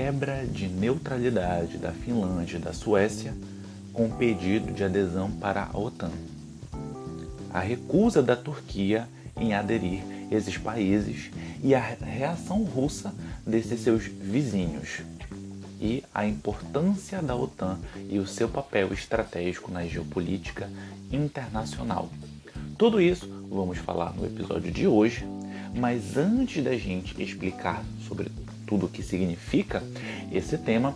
[0.00, 3.34] quebra de neutralidade da Finlândia e da Suécia
[3.92, 6.10] com pedido de adesão para a OTAN.
[7.52, 11.30] A recusa da Turquia em aderir esses países
[11.62, 13.14] e a reação russa
[13.46, 15.02] desses seus vizinhos
[15.78, 20.70] e a importância da OTAN e o seu papel estratégico na geopolítica
[21.12, 22.08] internacional.
[22.78, 25.26] Tudo isso vamos falar no episódio de hoje,
[25.76, 28.30] mas antes da gente explicar sobre
[28.70, 29.82] tudo o que significa
[30.30, 30.94] esse tema,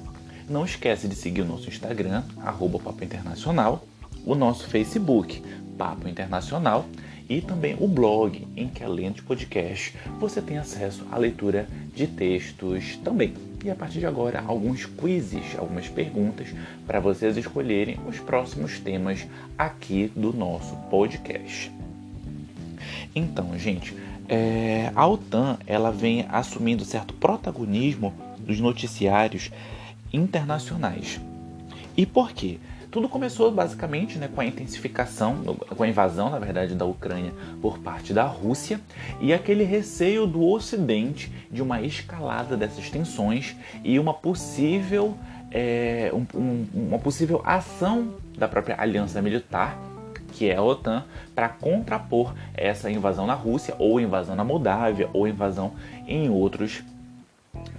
[0.48, 3.84] não esquece de seguir o nosso Instagram, arroba Papo Internacional,
[4.24, 5.42] o nosso Facebook,
[5.77, 6.87] Papo Internacional,
[7.28, 11.66] e também o blog, em que além de podcast, você tem acesso à leitura
[11.97, 13.34] de textos também.
[13.64, 16.48] E a partir de agora, alguns quizzes, algumas perguntas
[16.86, 19.27] para vocês escolherem os próximos temas
[19.59, 21.72] aqui do nosso podcast.
[23.14, 23.97] Então, gente,
[24.28, 29.50] é, a OTAN ela vem assumindo certo protagonismo dos noticiários
[30.12, 31.20] internacionais.
[31.97, 32.58] E por quê?
[32.91, 37.78] Tudo começou basicamente né, com a intensificação, com a invasão, na verdade, da Ucrânia por
[37.78, 38.81] parte da Rússia
[39.20, 45.19] e aquele receio do Ocidente de uma escalada dessas tensões e uma possível,
[45.50, 49.77] é, um, um, uma possível ação da própria aliança militar
[50.34, 51.04] que é a OTAN,
[51.34, 55.72] para contrapor essa invasão na Rússia, ou invasão na Moldávia, ou invasão
[56.06, 56.82] em outros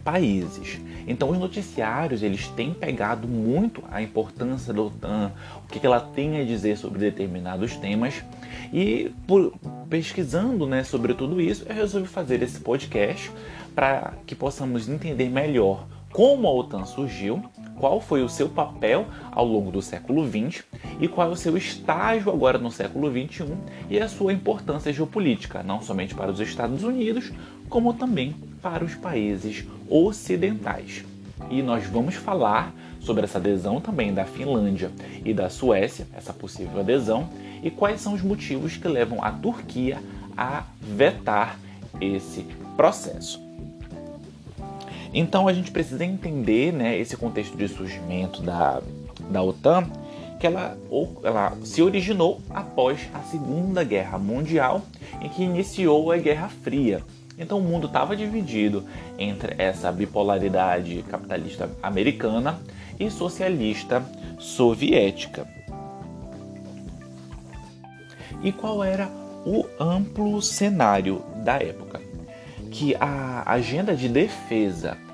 [0.04, 0.80] países.
[1.08, 5.32] Então os noticiários eles têm pegado muito a importância da OTAN,
[5.66, 8.24] o que ela tem a dizer sobre determinados temas
[8.72, 9.54] e por,
[9.90, 13.32] pesquisando né, sobre tudo isso eu resolvi fazer esse podcast
[13.76, 17.44] para que possamos entender melhor como a OTAN surgiu,
[17.80, 20.64] qual foi o seu papel ao longo do século XX
[21.00, 23.54] e qual é o seu estágio agora no século XXI
[23.90, 27.32] e a sua importância geopolítica, não somente para os Estados Unidos,
[27.70, 31.04] como também para os países ocidentais.
[31.50, 34.92] E nós vamos falar sobre essa adesão também da Finlândia
[35.24, 37.30] e da Suécia, essa possível adesão,
[37.62, 40.00] e quais são os motivos que levam a Turquia
[40.36, 41.60] a vetar
[42.02, 42.44] esse
[42.76, 43.45] processo.
[45.18, 48.82] Então a gente precisa entender né, esse contexto de surgimento da,
[49.32, 49.90] da OTAN,
[50.38, 50.78] que ela,
[51.24, 54.82] ela se originou após a Segunda Guerra Mundial,
[55.22, 57.02] em que iniciou a Guerra Fria.
[57.40, 58.84] Então o mundo estava dividido
[59.18, 62.60] entre essa bipolaridade capitalista americana
[63.00, 64.04] e socialista
[64.38, 65.48] soviética.
[68.44, 69.10] E qual era
[69.46, 72.02] o amplo cenário da época?
[72.70, 75.05] Que a agenda de defesa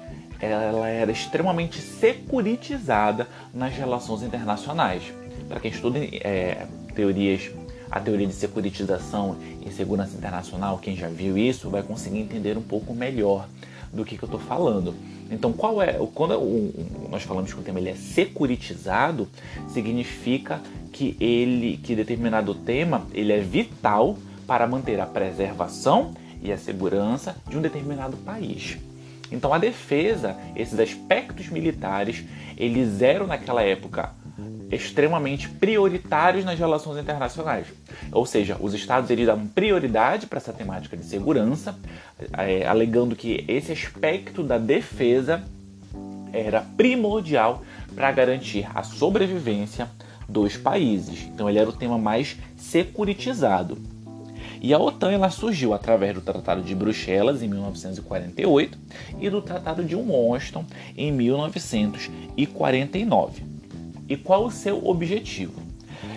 [0.41, 5.03] ela era extremamente securitizada nas relações internacionais.
[5.47, 6.66] Para quem estuda é,
[6.96, 7.52] teorias,
[7.90, 12.62] a teoria de securitização e segurança internacional, quem já viu isso vai conseguir entender um
[12.62, 13.47] pouco melhor
[13.94, 14.96] do que, que eu estou falando.
[15.29, 16.73] Então, qual é quando
[17.09, 19.28] nós falamos que o tema ele é securitizado,
[19.69, 26.58] significa que ele, que determinado tema, ele é vital para manter a preservação e a
[26.58, 28.78] segurança de um determinado país.
[29.31, 32.23] Então a defesa, esses aspectos militares,
[32.57, 34.11] eles eram naquela época
[34.71, 37.67] extremamente prioritários nas relações internacionais.
[38.11, 41.75] Ou seja, os estados eles davam prioridade para essa temática de segurança,
[42.37, 45.43] é, alegando que esse aspecto da defesa
[46.31, 47.63] era primordial
[47.93, 49.89] para garantir a sobrevivência
[50.27, 51.23] dos países.
[51.23, 53.77] Então ele era o tema mais securitizado.
[54.63, 58.77] E a OTAN ela surgiu através do Tratado de Bruxelas em 1948
[59.19, 60.63] e do Tratado de Washington
[60.95, 63.44] em 1949.
[64.07, 65.59] E qual o seu objetivo?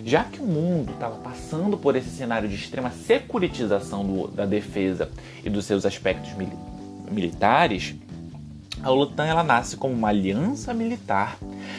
[0.05, 5.11] Já que o mundo estava passando por esse cenário de extrema securitização do, da defesa
[5.43, 6.51] e dos seus aspectos mil,
[7.11, 7.95] militares,
[8.83, 11.39] a OTAN ela nasce como uma aliança militar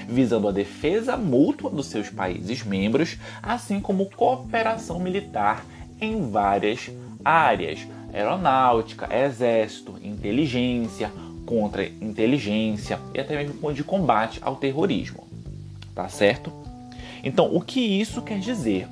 [0.10, 5.64] visando a defesa mútua dos seus países membros, assim como cooperação militar
[6.00, 6.92] em várias
[7.24, 11.12] áreas: aeronáutica, exército, inteligência,
[11.46, 15.28] contra-inteligência e até mesmo de combate ao terrorismo.
[15.94, 16.52] Tá certo?
[17.24, 18.88] Então, o que isso quer dizer?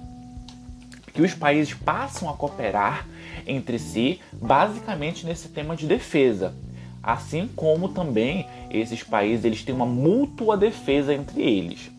[1.14, 3.08] Que os países passam a cooperar
[3.46, 6.54] entre si, basicamente nesse tema de defesa,
[7.02, 11.92] assim como também esses países eles têm uma mútua defesa entre eles.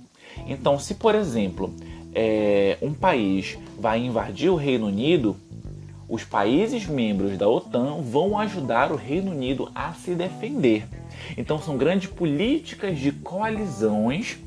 [0.47, 1.73] Então, se por exemplo
[2.15, 5.37] é, um país vai invadir o Reino Unido,
[6.09, 10.87] os países membros da OTAN vão ajudar o Reino Unido a se defender.
[11.37, 14.39] Então são grandes políticas de coalizões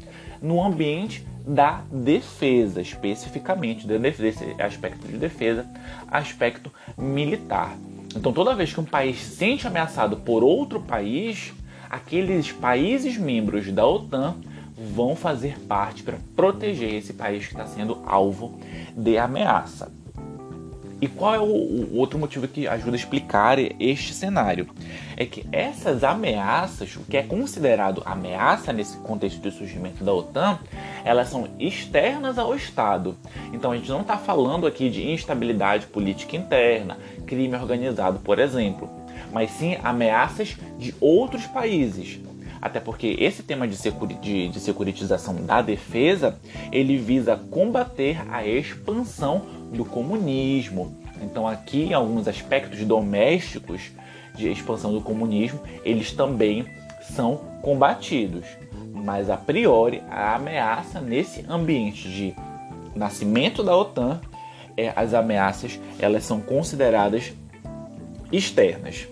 [0.41, 5.65] no ambiente da defesa, especificamente desse aspecto de defesa,
[6.09, 7.75] aspecto militar.
[8.15, 11.53] Então toda vez que um país se sente ameaçado por outro país,
[11.89, 14.35] aqueles países membros da OTAN
[14.77, 18.59] vão fazer parte para proteger esse país que está sendo alvo
[18.95, 19.91] de ameaça.
[20.99, 24.67] E qual é o, o, outro motivo que ajuda a explicar este cenário?
[25.15, 30.57] É que essas ameaças, o que é considerado ameaça nesse contexto de surgimento da OTAN,
[31.05, 33.15] elas são externas ao Estado.
[33.53, 36.97] Então a gente não está falando aqui de instabilidade política interna,
[37.27, 38.89] crime organizado, por exemplo,
[39.31, 42.19] mas sim ameaças de outros países.
[42.67, 46.37] Até porque esse tema de, securi de, de securitização da defesa,
[46.69, 50.97] ele visa combater a expansão do comunismo.
[51.21, 53.83] Então aqui em alguns aspectos domésticos
[54.35, 56.65] de expansão do comunismo, eles também
[57.15, 58.45] são combatidos.
[58.93, 62.35] Mas a priori, a ameaça nesse ambiente de
[62.93, 64.19] nascimento da OTAN,
[64.75, 67.31] é, as ameaças elas são consideradas
[68.29, 69.07] externas.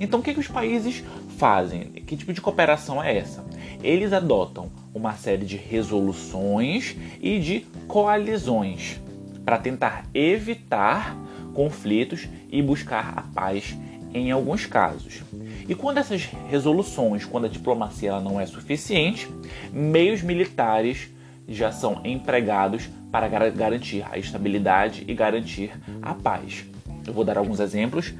[0.00, 1.04] Então o que, que os países
[1.38, 1.84] fazem?
[2.04, 3.44] Que tipo de cooperação é essa?
[3.82, 9.00] Eles adotam uma série de resoluções e de coalizões
[9.44, 11.16] para tentar evitar
[11.54, 13.76] conflitos e buscar a paz
[14.12, 15.22] em alguns casos.
[15.68, 19.28] E quando essas resoluções, quando a diplomacia ela não é suficiente,
[19.72, 21.08] meios militares
[21.46, 26.64] já são empregados para garantir a estabilidade e garantir a paz.
[27.06, 28.12] Eu vou dar alguns exemplos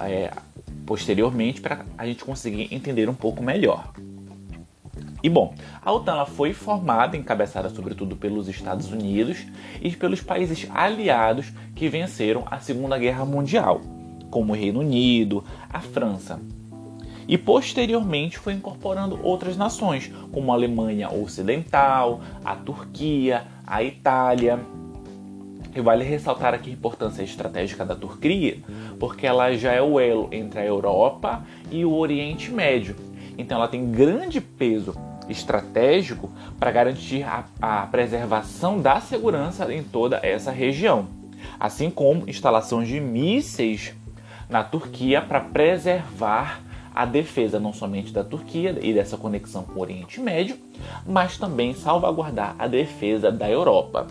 [0.00, 0.30] é,
[0.86, 3.92] posteriormente para a gente conseguir entender um pouco melhor.
[5.22, 9.46] E bom, a OTAN foi formada, encabeçada sobretudo pelos Estados Unidos
[9.80, 13.80] e pelos países aliados que venceram a Segunda Guerra Mundial,
[14.30, 15.42] como o Reino Unido,
[15.72, 16.38] a França.
[17.26, 24.60] E posteriormente foi incorporando outras nações, como a Alemanha Ocidental, a Turquia, a Itália.
[25.74, 28.58] E vale ressaltar aqui a importância estratégica da Turquia,
[29.00, 32.94] porque ela já é o elo entre a Europa e o Oriente Médio.
[33.36, 34.94] Então ela tem grande peso
[35.28, 36.30] estratégico
[36.60, 41.08] para garantir a, a preservação da segurança em toda essa região,
[41.58, 43.94] assim como instalações de mísseis
[44.48, 46.60] na Turquia para preservar
[46.94, 50.56] a defesa não somente da Turquia e dessa conexão com o Oriente Médio,
[51.04, 54.06] mas também salvaguardar a defesa da Europa.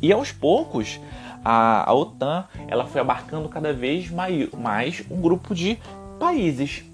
[0.00, 1.00] E aos poucos,
[1.44, 5.78] a, a OTAN ela foi abarcando cada vez mais, mais um grupo de
[6.18, 6.84] países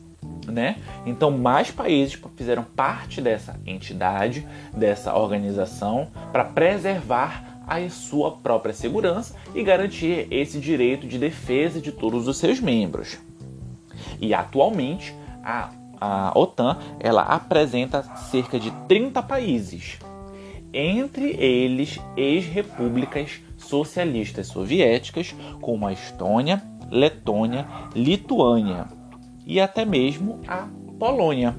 [0.47, 0.77] né?
[1.07, 9.35] Então, mais países fizeram parte dessa entidade, dessa organização, para preservar a sua própria segurança
[9.55, 13.19] e garantir esse direito de defesa de todos os seus membros.
[14.21, 15.71] E atualmente, a,
[16.01, 19.99] a OTAN ela apresenta cerca de 30 países,
[20.75, 28.87] entre eles ex-repúblicas socialistas soviéticas como a Estônia, Letônia, Lituânia
[29.47, 30.69] e até mesmo a
[30.99, 31.57] Polônia.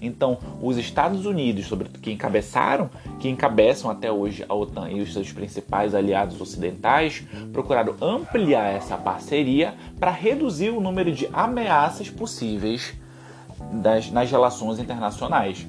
[0.00, 1.70] Então, os Estados Unidos,
[2.02, 7.94] que encabeçaram, que encabeçam até hoje a OTAN e os seus principais aliados ocidentais, procuraram
[8.02, 12.92] ampliar essa parceria para reduzir o número de ameaças possíveis
[13.72, 15.66] das, nas relações internacionais.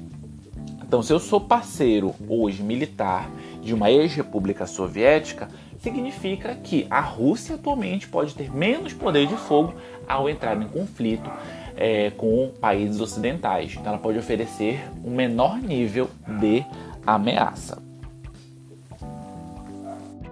[0.86, 3.28] Então, se eu sou parceiro hoje militar
[3.60, 5.48] de uma ex-república soviética,
[5.80, 9.74] significa que a Rússia atualmente pode ter menos poder de fogo
[10.06, 11.28] ao entrar em conflito
[11.76, 13.72] é, com países ocidentais.
[13.72, 16.08] Então, ela pode oferecer um menor nível
[16.40, 16.64] de
[17.04, 17.82] ameaça.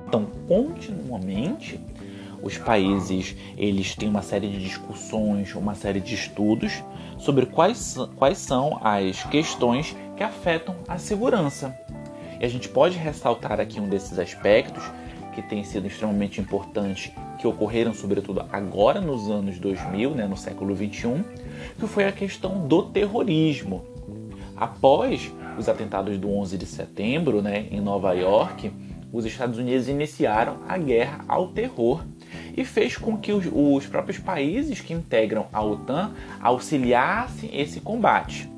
[0.07, 1.81] Então, continuamente,
[2.41, 6.85] os países eles têm uma série de discussões, uma série de estudos
[7.19, 11.77] sobre quais, quais são as questões que afetam a segurança.
[12.41, 14.83] E a gente pode ressaltar aqui um desses aspectos
[15.35, 20.75] que tem sido extremamente importante, que ocorreram sobretudo agora nos anos 2000, né, no século
[20.75, 21.25] 21,
[21.79, 23.85] que foi a questão do terrorismo.
[24.57, 28.73] Após os atentados do 11 de setembro, né, em Nova York,
[29.13, 32.05] os Estados Unidos iniciaram a guerra ao terror
[32.57, 38.54] e fez com que os, os próprios países que integram a OTAN auxiliassem esse combate.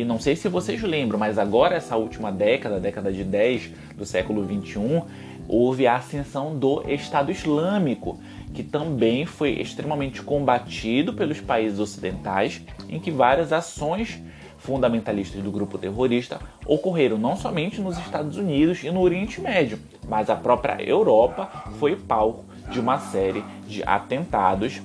[0.00, 4.06] E não sei se vocês lembram, mas agora essa última década, década de 10 do
[4.06, 5.02] século 21,
[5.46, 8.18] houve a ascensão do Estado Islâmico,
[8.54, 14.18] que também foi extremamente combatido pelos países ocidentais, em que várias ações
[14.56, 19.78] fundamentalistas do grupo terrorista ocorreram não somente nos Estados Unidos e no Oriente Médio,
[20.08, 21.46] mas a própria Europa
[21.78, 24.80] foi palco de uma série de atentados,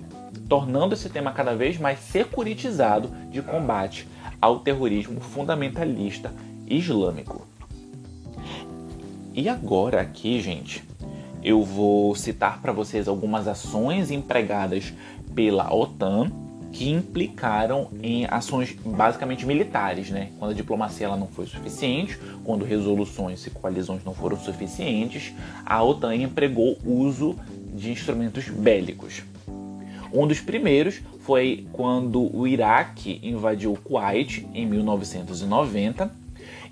[0.50, 4.06] tornando esse tema cada vez mais securitizado de combate
[4.46, 6.32] ao terrorismo fundamentalista
[6.68, 7.48] islâmico.
[9.34, 10.84] E agora aqui, gente,
[11.44, 14.94] eu vou citar para vocês algumas ações empregadas
[15.34, 16.30] pela OTAN
[16.72, 20.30] que implicaram em ações basicamente militares, né?
[20.38, 25.34] Quando a diplomacia ela não foi suficiente, quando resoluções e coalizões não foram suficientes,
[25.66, 27.36] a OTAN empregou uso
[27.74, 29.24] de instrumentos bélicos.
[30.16, 36.10] Um dos primeiros foi quando o Iraque invadiu o Kuwait em 1990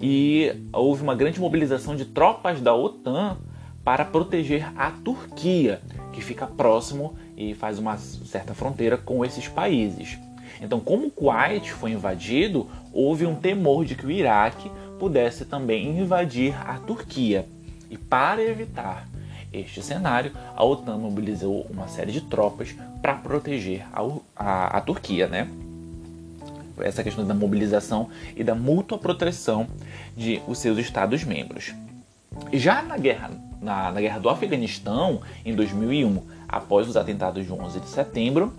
[0.02, 3.36] e houve uma grande mobilização de tropas da OTAN
[3.84, 5.82] para proteger a Turquia,
[6.14, 10.18] que fica próximo e faz uma certa fronteira com esses países.
[10.62, 16.00] Então, como o Kuwait foi invadido, houve um temor de que o Iraque pudesse também
[16.00, 17.46] invadir a Turquia.
[17.90, 19.06] E para evitar
[19.54, 24.02] este cenário, a OTAN mobilizou uma série de tropas para proteger a,
[24.36, 25.48] a, a Turquia, né?
[26.80, 29.68] Essa questão da mobilização e da mútua proteção
[30.18, 31.74] de os seus Estados-membros.
[32.52, 33.30] Já na guerra,
[33.62, 38.54] na, na guerra do Afeganistão, em 2001, após os atentados de 11 de setembro,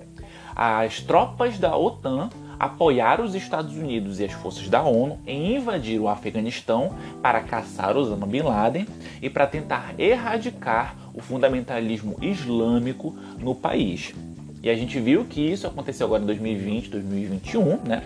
[0.54, 6.00] as tropas da OTAN apoiaram os Estados Unidos e as forças da ONU em invadir
[6.00, 8.86] o Afeganistão para caçar Osama Bin Laden
[9.20, 14.14] e para tentar erradicar o fundamentalismo islâmico no país.
[14.62, 18.02] E a gente viu que isso aconteceu agora em 2020, 2021, né?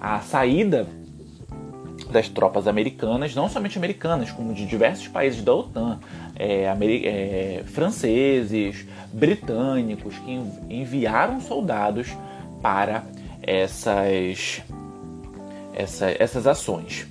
[0.00, 0.86] A saída
[2.10, 5.98] das tropas americanas, não somente americanas, como de diversos países da OTAN,
[6.36, 12.08] é, é, franceses, britânicos, que enviaram soldados
[12.62, 13.04] para
[13.46, 14.62] essas,
[15.72, 17.06] essa, essas ações.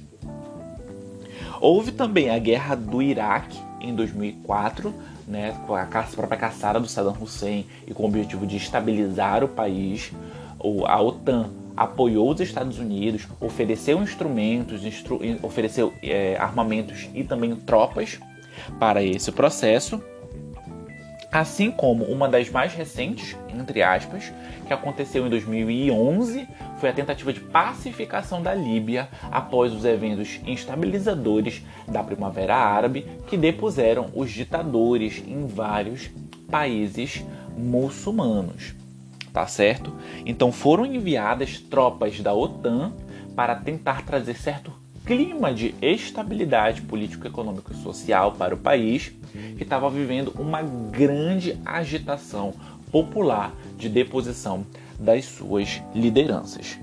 [1.61, 4.93] Houve também a guerra do Iraque em 2004,
[5.27, 9.47] né, com a própria caçada do Saddam Hussein e com o objetivo de estabilizar o
[9.47, 10.11] país.
[10.87, 18.19] A OTAN apoiou os Estados Unidos, ofereceu instrumentos, instru ofereceu é, armamentos e também tropas
[18.79, 20.01] para esse processo.
[21.35, 24.31] Assim como uma das mais recentes, entre aspas,
[24.65, 26.47] que aconteceu em 2011,
[26.79, 33.35] foi a tentativa de pacificação da Líbia após os eventos instabilizadores da Primavera Árabe que
[33.35, 36.09] depuseram os ditadores em vários
[36.49, 37.21] países
[37.57, 38.73] muçulmanos.
[39.33, 39.93] Tá certo?
[40.25, 42.93] Então foram enviadas tropas da OTAN
[43.35, 44.71] para tentar trazer certo
[45.05, 49.11] clima de estabilidade político, econômico e social para o país,
[49.57, 52.53] que estava vivendo uma grande agitação
[52.91, 54.65] popular de deposição
[54.99, 56.77] das suas lideranças.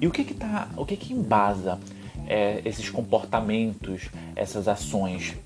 [0.00, 1.78] E o que que, tá, o que, que embasa
[2.26, 5.36] é, esses comportamentos, essas ações?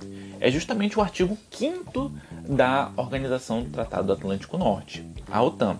[0.41, 2.13] É justamente o artigo 5
[2.49, 5.79] da Organização do Tratado do Atlântico Norte, a OTAN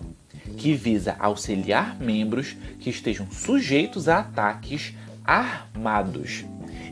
[0.57, 6.45] que visa auxiliar membros que estejam sujeitos a ataques armados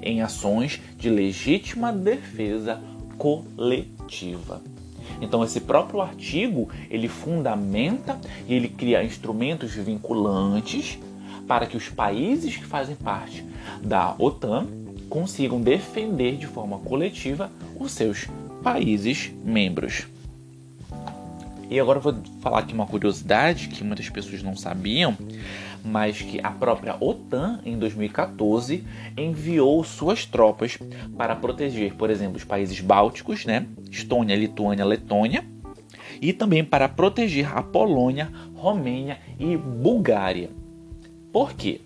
[0.06, 2.80] em ações de legítima defesa
[3.18, 4.62] coletiva.
[5.20, 11.00] Então esse próprio artigo, ele fundamenta e ele cria instrumentos vinculantes
[11.48, 13.46] para que os países que fazem parte
[13.82, 14.68] da OTAN
[15.10, 18.28] consigam defender de forma coletiva os seus
[18.64, 20.08] países membros.
[21.70, 25.18] E agora eu vou falar aqui uma curiosidade que muitas pessoas não sabiam,
[25.84, 28.84] mas que a própria OTAN, em 2014,
[29.18, 30.78] enviou suas tropas
[31.18, 33.68] para proteger, por exemplo, os países bálticos, né?
[33.90, 35.44] Estônia, Lituânia, Letônia,
[36.22, 40.50] e também para proteger a Polônia, Romênia e Bulgária.
[41.32, 41.82] Por quê?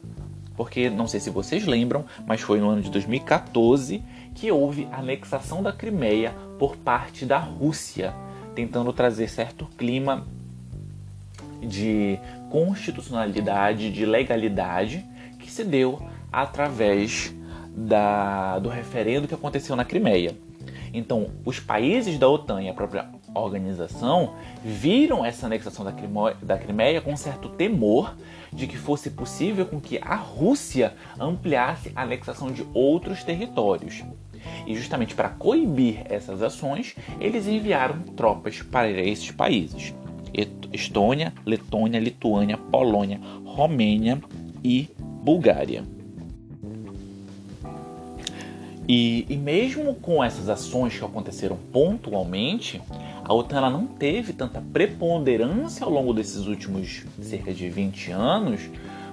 [0.56, 4.04] Porque não sei se vocês lembram, mas foi no ano de 2014
[4.36, 8.14] que houve a anexação da Crimeia por parte da Rússia
[8.56, 10.26] tentando trazer certo clima
[11.62, 15.06] de constitucionalidade, de legalidade,
[15.40, 16.02] que se deu
[16.32, 17.34] através
[17.76, 20.36] da, do referendo que aconteceu na Crimeia.
[20.94, 26.58] Então, os países da OTAN e a própria organização viram essa anexação da, Crimó, da
[26.58, 28.16] Crimeia com certo temor
[28.52, 34.04] de que fosse possível com que a Rússia ampliasse a anexação de outros territórios.
[34.66, 39.94] E justamente para coibir essas ações, eles enviaram tropas para esses países:
[40.72, 44.20] Estônia, Letônia, Lituânia, Polônia, Romênia
[44.64, 45.84] e Bulgária.
[48.88, 52.82] E, e, mesmo com essas ações que aconteceram pontualmente,
[53.24, 58.62] a OTAN ela não teve tanta preponderância ao longo desses últimos cerca de 20 anos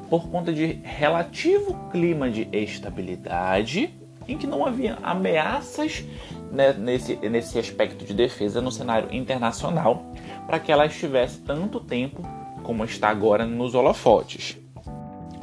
[0.08, 3.90] por conta de relativo clima de estabilidade
[4.28, 6.04] em que não havia ameaças
[6.50, 10.12] né, nesse, nesse aspecto de defesa no cenário internacional
[10.46, 12.22] para que ela estivesse tanto tempo
[12.62, 14.58] como está agora nos holofotes,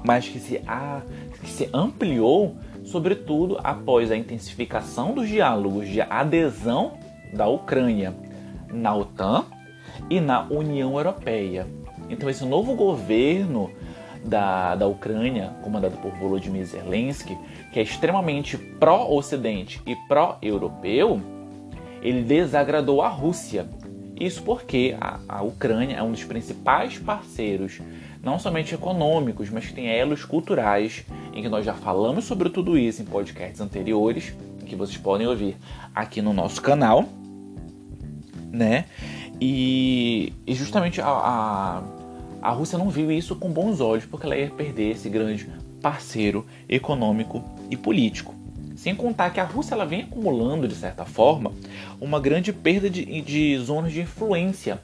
[0.03, 0.61] mas que se,
[1.41, 6.97] que se ampliou, sobretudo após a intensificação dos diálogos de adesão
[7.33, 8.13] da Ucrânia
[8.71, 9.45] na OTAN
[10.09, 11.67] e na União Europeia.
[12.09, 13.71] Então esse novo governo
[14.23, 17.37] da, da Ucrânia, comandado por Volodymyr Zelensky,
[17.71, 21.21] que é extremamente pró-Ocidente e pró-europeu,
[22.01, 23.67] ele desagradou a Rússia.
[24.19, 27.81] Isso porque a, a Ucrânia é um dos principais parceiros,
[28.21, 32.77] não somente econômicos, mas que tem elos culturais, em que nós já falamos sobre tudo
[32.77, 34.33] isso em podcasts anteriores,
[34.65, 35.57] que vocês podem ouvir
[35.93, 37.05] aqui no nosso canal,
[38.51, 38.85] né?
[39.41, 41.83] E, e justamente a, a,
[42.43, 45.50] a Rússia não viu isso com bons olhos, porque ela ia perder esse grande
[45.81, 48.35] parceiro econômico e político.
[48.75, 51.53] Sem contar que a Rússia ela vem acumulando, de certa forma,
[52.01, 54.81] uma grande perda de, de zonas de influência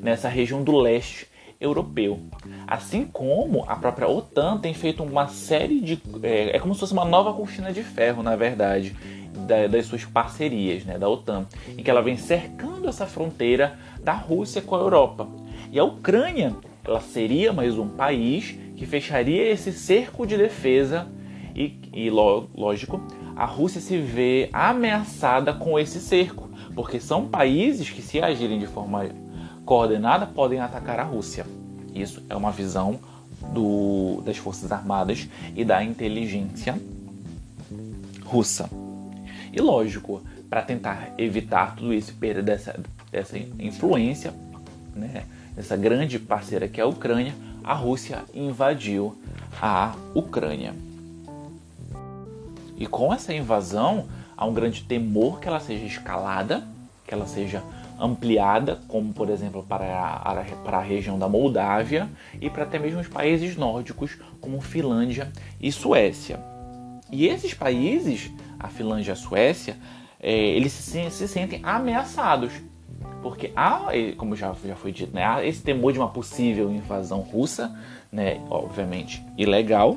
[0.00, 1.28] nessa região do leste
[1.60, 2.18] europeu.
[2.66, 6.02] Assim como a própria OTAN tem feito uma série de.
[6.24, 8.96] É, é como se fosse uma nova cortina de ferro, na verdade,
[9.46, 11.46] da, das suas parcerias né, da OTAN,
[11.78, 15.43] em que ela vem cercando essa fronteira da Rússia com a Europa.
[15.74, 16.54] E a Ucrânia
[16.84, 21.08] ela seria mais um país que fecharia esse cerco de defesa
[21.52, 23.02] e, e lógico,
[23.34, 28.68] a Rússia se vê ameaçada com esse cerco, porque são países que, se agirem de
[28.68, 29.10] forma
[29.64, 31.44] coordenada, podem atacar a Rússia.
[31.92, 33.00] Isso é uma visão
[33.52, 36.80] do, das Forças Armadas e da inteligência
[38.24, 38.70] russa.
[39.52, 42.78] E lógico, para tentar evitar tudo isso, perda dessa,
[43.10, 44.32] dessa influência,
[44.94, 49.16] né, dessa grande parceira que é a Ucrânia, a Rússia invadiu
[49.60, 50.74] a Ucrânia.
[52.76, 54.06] E com essa invasão,
[54.36, 56.66] há um grande temor que ela seja escalada,
[57.06, 57.62] que ela seja
[57.98, 62.08] ampliada, como por exemplo para a, para a região da Moldávia
[62.40, 66.40] e para até mesmo os países nórdicos, como Finlândia e Suécia.
[67.10, 69.76] E esses países, a Finlândia e a Suécia,
[70.20, 72.52] é, eles se, se, sentem ameaçados.
[73.24, 73.86] Porque há,
[74.18, 77.74] como já, já foi dito, né, há esse temor de uma possível invasão russa,
[78.12, 79.96] né, obviamente ilegal,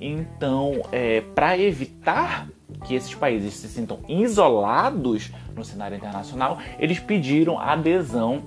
[0.00, 2.48] então, é, para evitar
[2.86, 8.42] que esses países se sintam isolados no cenário internacional, eles pediram adesão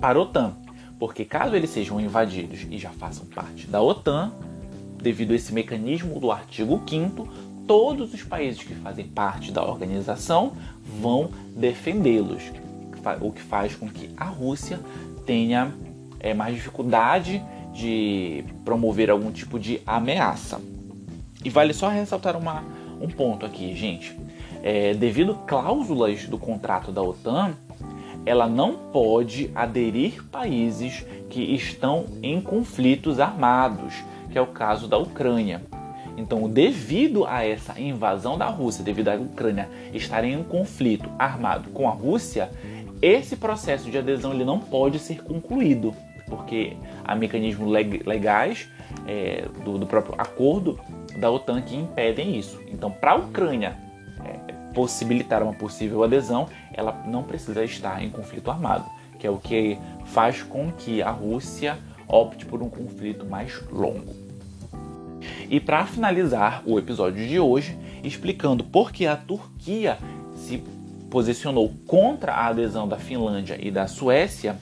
[0.00, 0.56] para a OTAN.
[0.98, 4.32] Porque caso eles sejam invadidos e já façam parte da OTAN,
[5.00, 10.52] devido a esse mecanismo do artigo 5 todos os países que fazem parte da organização
[11.00, 12.42] vão defendê-los,
[13.20, 14.80] o que faz com que a Rússia
[15.26, 15.72] tenha
[16.20, 20.60] é, mais dificuldade de promover algum tipo de ameaça.
[21.44, 22.62] E vale só ressaltar uma,
[23.00, 24.16] um ponto aqui, gente.
[24.62, 27.54] É, devido cláusulas do contrato da OTAN,
[28.24, 33.94] ela não pode aderir países que estão em conflitos armados,
[34.30, 35.62] que é o caso da Ucrânia.
[36.16, 41.70] Então, devido a essa invasão da Rússia, devido à Ucrânia estar em um conflito armado
[41.70, 42.50] com a Rússia,
[43.02, 45.94] esse processo de adesão ele não pode ser concluído
[46.32, 48.66] porque há mecanismos legais
[49.06, 50.80] é, do, do, próprio acordo
[51.18, 52.58] da OTAN que impedem isso.
[52.68, 53.76] Então, para a Ucrânia
[54.24, 58.86] é, possibilitar uma possível adesão, ela não precisa estar em conflito armado,
[59.18, 61.76] que é o que faz com que a Rússia
[62.08, 64.14] opte por um conflito mais longo.
[65.50, 69.98] E para finalizar o episódio de hoje, explicando por que a Turquia
[71.12, 74.56] posicionou contra a adesão da Finlândia e da Suécia,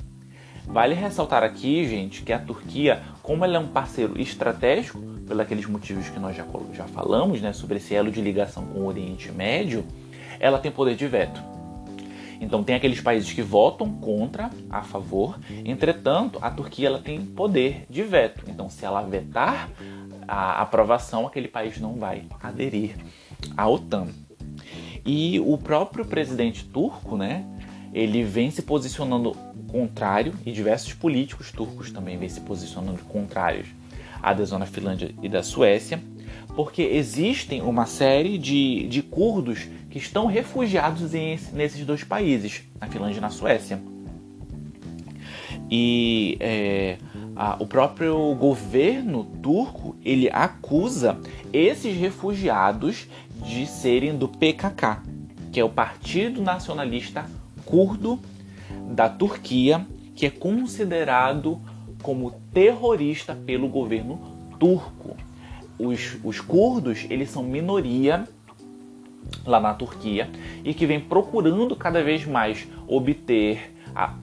[0.67, 5.67] Vale ressaltar aqui, gente, que a Turquia, como ela é um parceiro estratégico, pelos aqueles
[5.67, 9.33] motivos que nós já, já falamos, né, sobre esse elo de ligação com o Oriente
[9.33, 9.85] Médio,
[10.39, 11.43] ela tem poder de veto.
[12.41, 15.41] Então tem aqueles países que votam contra, a favor.
[15.65, 18.45] Entretanto, a Turquia ela tem poder de veto.
[18.47, 19.69] Então, se ela vetar
[20.29, 22.95] a aprovação, aquele país não vai aderir
[23.57, 24.07] à OTAN.
[25.05, 27.45] E o próprio presidente turco, né,
[27.93, 29.35] ele vem se posicionando
[29.71, 33.69] contrário e diversos políticos turcos também vêm se posicionando contrários
[34.23, 36.03] à adesão da Finlândia e da Suécia,
[36.55, 42.87] porque existem uma série de, de curdos que estão refugiados em, nesses dois países, na
[42.87, 43.81] Finlândia e na Suécia.
[45.71, 46.99] E é,
[47.37, 51.19] a, o próprio governo turco ele acusa
[51.53, 53.07] esses refugiados
[53.42, 55.03] de serem do PKK,
[55.53, 57.24] que é o Partido Nacionalista
[57.64, 58.18] Curdo
[58.92, 61.61] da Turquia, que é considerado
[62.03, 64.20] como terrorista pelo governo
[64.59, 65.16] turco.
[65.79, 68.29] Os, os curdos, eles são minoria
[69.46, 70.29] lá na Turquia
[70.64, 73.74] e que vem procurando cada vez mais obter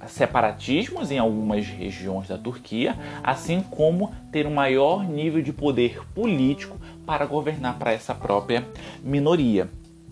[0.07, 6.76] separatismos em algumas regiões da Turquia, assim como ter um maior nível de poder político
[7.07, 8.67] para governar para essa própria
[9.01, 9.69] minoria.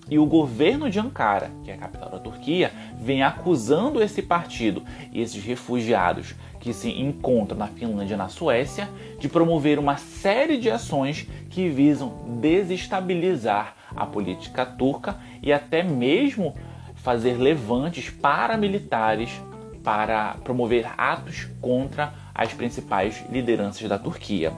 [0.10, 4.84] E o governo de Ankara, que é a capital da Turquia, vem acusando esse partido
[5.12, 8.88] e esses refugiados que se encontra na Finlândia e na Suécia
[9.20, 16.56] de promover uma série de ações que visam desestabilizar a política turca e até mesmo
[16.96, 19.32] fazer levantes paramilitares
[19.84, 24.52] para promover atos contra as principais lideranças da Turquia.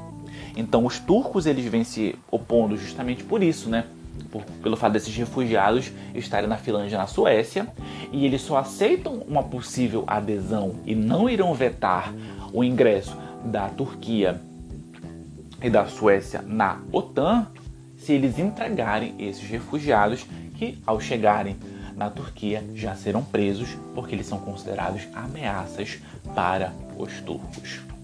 [0.57, 3.85] Então os turcos eles vêm se opondo justamente por isso, né?
[4.31, 7.67] Por, pelo fato desses refugiados estarem na Finlândia e na Suécia,
[8.11, 12.11] e eles só aceitam uma possível adesão e não irão vetar
[12.51, 13.15] o ingresso
[13.45, 14.41] da Turquia
[15.61, 17.47] e da Suécia na OTAN
[17.95, 21.55] se eles entregarem esses refugiados que, ao chegarem
[21.95, 25.99] na Turquia, já serão presos porque eles são considerados ameaças
[26.33, 27.96] para os turcos.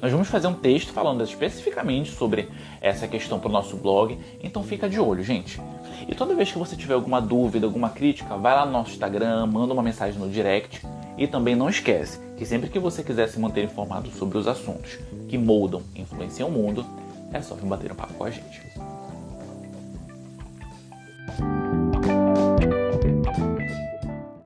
[0.00, 2.48] Nós vamos fazer um texto falando especificamente sobre
[2.80, 5.60] essa questão para o nosso blog, então fica de olho, gente.
[6.06, 9.46] E toda vez que você tiver alguma dúvida, alguma crítica, vai lá no nosso Instagram,
[9.46, 13.40] manda uma mensagem no direct e também não esquece que sempre que você quiser se
[13.40, 16.86] manter informado sobre os assuntos que moldam e influenciam o mundo,
[17.32, 18.62] é só vir bater um papo com a gente.